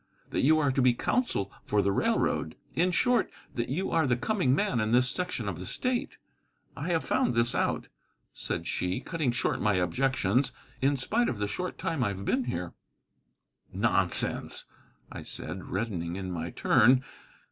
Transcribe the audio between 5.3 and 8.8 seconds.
of the state. I have found this out," said